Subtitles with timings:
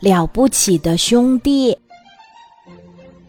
[0.00, 1.76] 了不起的兄弟。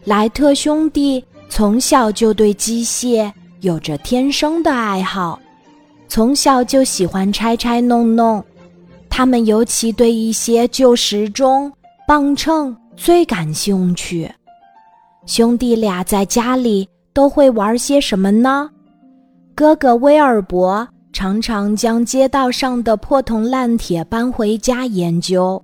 [0.04, 5.38] 莱特兄弟从小就对机械有着天生的爱好，
[6.08, 8.44] 从小就喜欢拆拆弄弄。
[9.08, 11.70] 他们尤其对一些旧时钟、
[12.08, 14.28] 磅秤最感兴趣。
[15.26, 18.68] 兄弟俩在家里都会玩些什么呢？
[19.54, 20.88] 哥哥威尔伯。
[21.14, 25.62] 常常将街道上的破铜烂铁搬回家研究，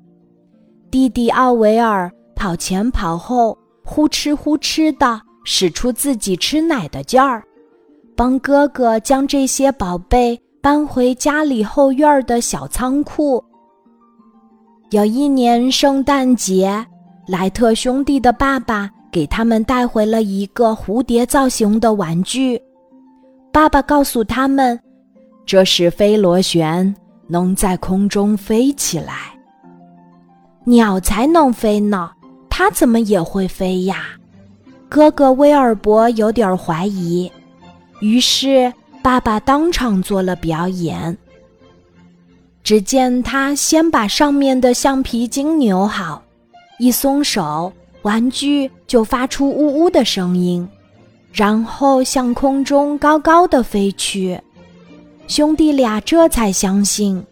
[0.91, 7.43] 弟弟奥维尔跑前跑后，呼哧呼哧的使出自己吃奶的劲儿，
[8.17, 13.43] 帮哥哥将这些宝贝搬回家里后院的小仓库。
[14.91, 16.87] 有一年圣诞节，
[17.27, 22.61] 莱特兄弟的爸爸给他们带回了一个蝴蝶造型的玩具，
[23.53, 24.79] 爸爸告诉他们。
[25.45, 26.95] 这是飞螺旋，
[27.27, 29.38] 能在空中飞起来。
[30.69, 32.11] 鸟才能飞呢，
[32.51, 34.05] 它怎么也会飞呀？
[34.87, 37.33] 哥哥威尔伯有点怀疑，
[38.01, 38.71] 于是
[39.03, 41.17] 爸爸当场做了表演。
[42.63, 46.23] 只见他先把上面的橡皮筋扭好，
[46.79, 50.69] 一松手，玩具就发出呜呜的声音，
[51.33, 54.39] 然后向空中高高的飞去。
[55.29, 57.25] 兄弟俩这才相信，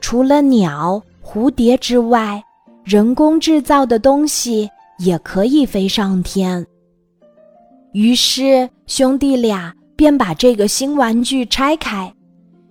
[0.00, 2.42] 除了鸟、蝴蝶之外，
[2.84, 6.66] 人工制造的东西也可以飞上天。
[7.92, 12.12] 于是，兄弟俩便把这个新玩具拆开，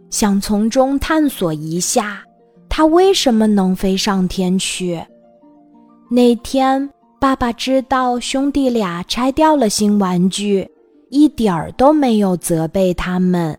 [0.10, 2.24] 想从中探索一下，
[2.70, 5.02] 它为什么能飞上天去。
[6.10, 10.68] 那天，爸爸知道兄弟俩拆掉了新玩具，
[11.10, 13.58] 一点儿都没有责备他们。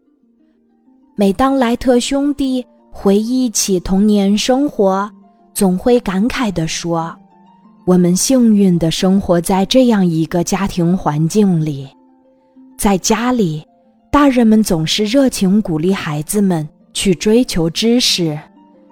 [1.14, 5.10] 每当莱特兄弟回忆起童年生活，
[5.52, 7.14] 总会感慨地说
[7.86, 11.88] ：“我们幸运地生活在这样一个家庭环境里，
[12.78, 13.64] 在家里，
[14.10, 18.38] 大人们总是热情鼓励孩子们去追求知识，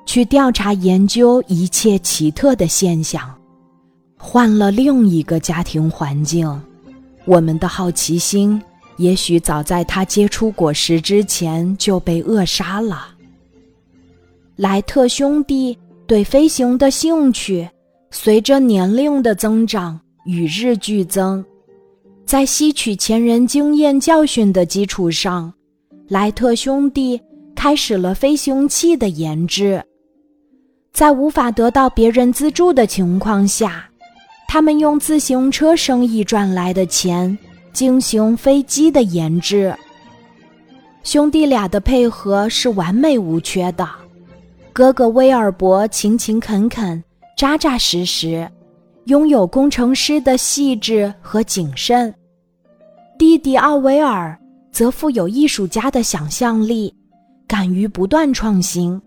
[0.07, 3.35] 去调查研究一切奇特的现象。
[4.19, 6.61] 换了另一个家庭环境，
[7.25, 8.61] 我们的好奇心。”
[8.99, 13.07] 也许早在他结出果实之前就被扼杀了。
[14.57, 17.69] 莱特兄弟对飞行的兴趣
[18.11, 21.45] 随着年龄的增长与日俱增，
[22.25, 25.53] 在吸取前人经验教训的基础上，
[26.09, 27.21] 莱特兄弟
[27.55, 29.85] 开始了飞行器的研制。
[30.95, 33.87] 在无法得到别人资助的情况下，
[34.49, 37.39] 他们用自行车生意赚来的钱。
[37.71, 39.73] 进行飞机的研制，
[41.05, 43.89] 兄弟俩的配合是完美无缺的。
[44.78, 47.03] 哥哥威尔伯勤勤恳恳、
[47.37, 48.49] 扎扎实实，
[49.06, 52.12] 拥有工程师的细致和谨慎；
[53.19, 54.38] 弟弟奥维尔
[54.71, 56.94] 则富有艺术家的想象力，
[57.49, 59.03] 敢于不断创新。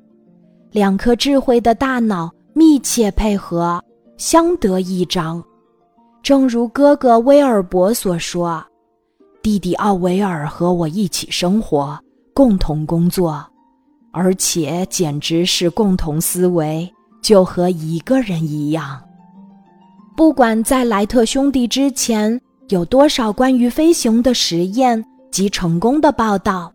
[0.72, 3.82] 两颗智慧的大脑密切配合，
[4.18, 5.42] 相得益彰。
[6.22, 8.62] 正如哥哥威尔伯所说
[9.42, 11.98] ：“弟弟奥维尔和我一起生活，
[12.34, 13.42] 共同工作，
[14.12, 16.92] 而且简直是共同思维，
[17.22, 19.02] 就和一个人一样。”
[20.16, 22.40] 不管在莱特兄弟之前
[22.70, 26.72] 有多少关于飞行的实验及成功的报道，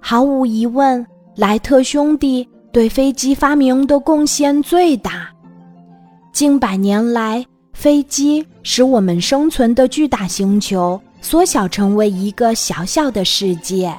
[0.00, 1.06] 毫无疑问，
[1.36, 5.28] 莱特兄弟对飞机发明的贡献最大。
[6.32, 13.96] 近百年来，飞机使我们生存的巨大星球缩小成为一个小小的世界。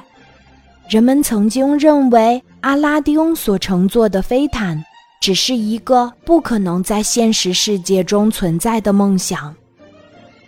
[0.88, 4.84] 人们曾经认为阿拉丁所乘坐的飞毯
[5.20, 9.54] 只是一个不可能在现实世界中存在的梦想，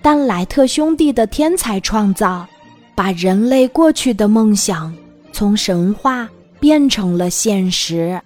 [0.02, 2.46] 但莱特兄弟的天才创造，
[2.94, 4.94] 把人类过去的梦想
[5.32, 6.28] 从神话
[6.58, 8.20] 变成了现实。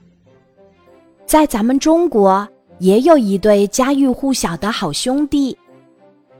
[1.26, 2.46] 在咱们中国。
[2.80, 5.56] 也有一对家喻户晓的好兄弟，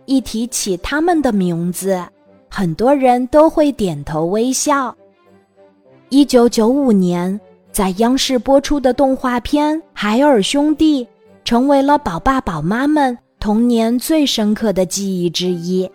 [0.04, 2.04] 一提起他们的名字，
[2.50, 4.94] 很多人都会点头微笑。
[6.14, 7.40] 一九九五年
[7.72, 11.04] 在央视播出的动画片《海尔兄弟》，
[11.44, 15.90] 成为了宝爸宝妈们童年最深刻的记忆之一。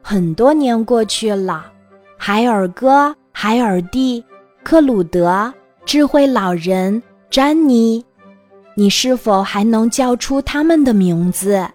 [0.00, 1.66] 很多年过去了，
[2.16, 4.24] 海尔哥、海尔弟、
[4.62, 5.52] 克鲁德、
[5.84, 8.04] 智慧老人、詹妮。
[8.76, 11.66] 你是否还能叫出他们的名字？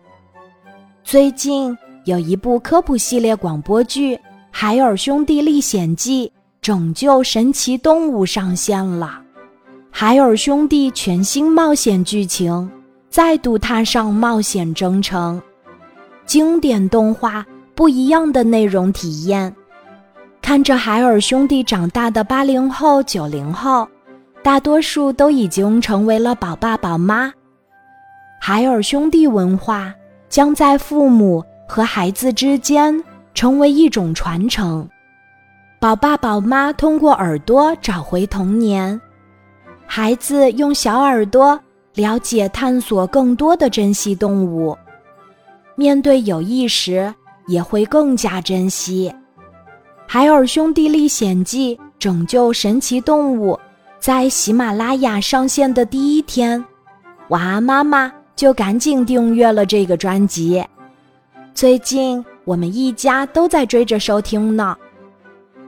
[1.03, 4.15] 最近有一部科普系列广播剧
[4.49, 9.19] 《海尔兄弟历险记：拯救神奇动物》上线了。
[9.89, 12.69] 海尔兄弟全新冒险剧情，
[13.09, 15.41] 再度踏上冒险征程。
[16.23, 17.43] 经典动画，
[17.73, 19.55] 不一样的内容体验。
[20.39, 23.87] 看着海尔兄弟长大的八零后、九零后，
[24.43, 27.33] 大多数都已经成为了宝爸宝妈。
[28.39, 29.91] 海尔兄弟文化
[30.29, 33.03] 将在父母和孩子之间
[33.33, 34.87] 成为一种传承。
[35.81, 39.01] 宝爸宝妈通过耳朵找回童年，
[39.87, 41.59] 孩子用小耳朵
[41.95, 44.77] 了解、探索更多的珍稀动物。
[45.73, 47.11] 面对友谊时，
[47.47, 49.11] 也会更加珍惜。
[50.05, 53.53] 《海尔兄弟历险记：拯救神奇动物》
[53.99, 56.63] 在喜马拉雅上线的第一天，
[57.29, 60.63] 晚安妈妈就赶紧订阅了这个专辑。
[61.55, 64.77] 最近我们一家都在追着收听呢。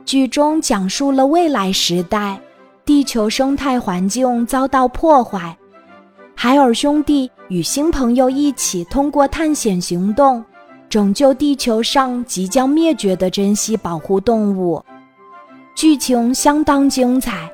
[0.04, 2.38] 剧中讲述了未来时代，
[2.84, 5.56] 地球生态环境遭到破坏。
[6.34, 10.44] 海尔兄弟与新朋友一起通过探险行动，
[10.90, 14.84] 拯救地球上即将灭绝的珍稀保护动物。
[15.74, 17.50] 剧情相当精彩，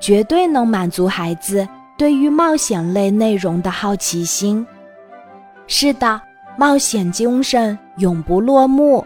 [0.00, 1.66] 绝对能满足孩子
[1.96, 4.66] 对于冒险类内容的好奇心。
[5.68, 6.20] 是的，
[6.56, 9.04] 冒险精神永不落幕。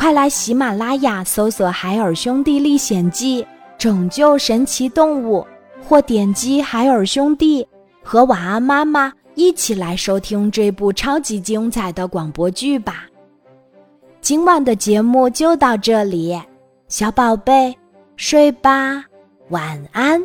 [0.00, 5.46] 快来喜马拉雅搜索《海尔兄弟历险记：拯救神奇动物》，
[5.84, 7.68] 或点击海尔兄弟。
[8.02, 13.04] 和晚安妈妈一起来收听这部超级精彩的广播剧吧。
[14.22, 16.40] 今晚的节目就到这里，
[16.88, 17.76] 小宝贝，
[18.16, 19.04] 睡吧，
[19.50, 20.18] 晚安。